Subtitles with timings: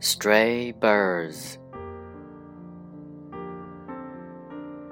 [0.00, 1.58] stray birds.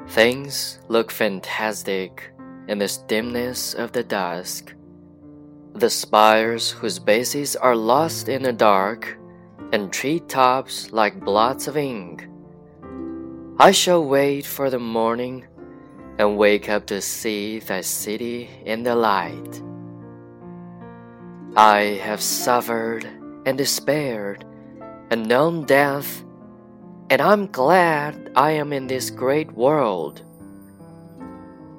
[0.09, 2.33] Things look fantastic
[2.69, 4.75] in this dimness of the dusk.
[5.75, 9.19] The spires whose bases are lost in the dark,
[9.73, 12.29] and tree tops like blots of ink.
[13.59, 15.47] I shall wait for the morning
[16.19, 19.63] and wake up to see thy city in the light.
[21.57, 23.07] I have suffered
[23.45, 24.45] and despaired
[25.11, 26.25] and known death,
[27.11, 30.23] and I'm glad I am in this great world.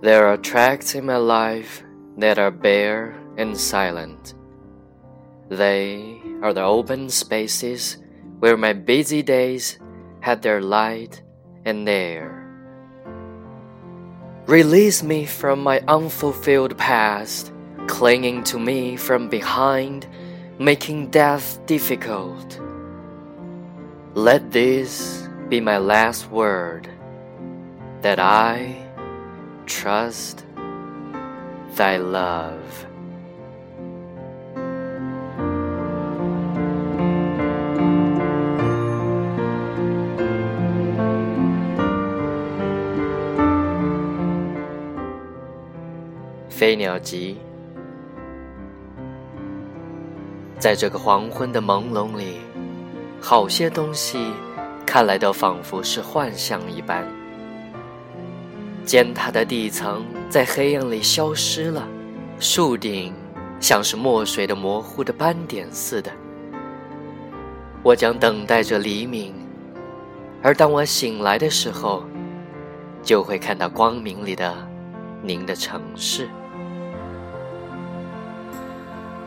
[0.01, 1.83] There are tracks in my life
[2.17, 4.35] that are bare and silent.
[5.49, 7.97] They are the open spaces
[8.39, 9.79] where my busy days
[10.21, 11.21] had their light
[11.65, 12.43] and air.
[14.45, 17.51] Release me from my unfulfilled past,
[17.87, 20.07] clinging to me from behind,
[20.59, 22.59] making death difficult.
[24.16, 26.88] Let this be my last word
[28.02, 28.76] that I
[29.66, 30.44] trust
[31.76, 32.86] thy love.
[46.48, 47.38] 飞鸟集，
[50.60, 52.38] 在这个黄昏的朦胧里，
[53.21, 54.31] 好些东西
[54.85, 57.05] 看来都仿佛是幻象一般。
[58.85, 61.85] 尖塔的地层在黑暗里消失了，
[62.39, 63.13] 树顶
[63.59, 66.09] 像是墨水的模糊的斑点似的。
[67.83, 69.33] 我将等待着黎明，
[70.41, 72.03] 而当我醒来的时候，
[73.03, 74.53] 就会看到光明里的
[75.21, 76.29] 您的城市。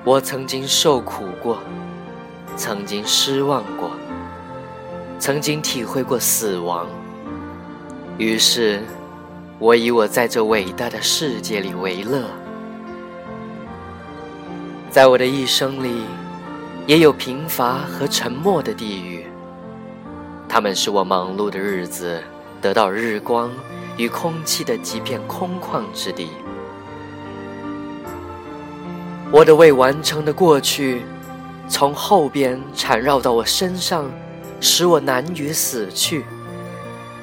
[0.05, 1.59] 我曾经受苦过，
[2.63, 3.93] 曾经失望过，
[5.19, 6.87] 曾经体会过死亡。
[8.19, 8.83] 于是，
[9.59, 12.23] 我以我在这伟大的世界里为乐。
[14.91, 16.03] 在我的一生里，
[16.87, 19.25] 也有贫乏和沉默的地狱。
[20.47, 22.23] 它们使我忙碌的日子
[22.61, 23.51] 得到日光
[23.97, 26.29] 与空气的几片空旷之地。
[29.33, 31.01] 我的未完成的过去，
[31.71, 34.11] 从后边缠绕到我身上，
[34.61, 36.25] 使我难于死去。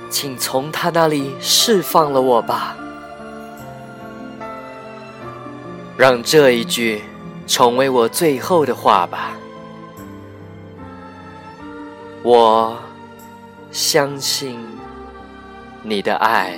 [0.09, 2.77] 请从他那里释放了我吧，
[5.97, 7.03] 让这一句
[7.45, 9.33] 成为我最后的话吧。
[12.23, 12.77] 我
[13.69, 14.57] 相信
[15.83, 16.57] 你的爱。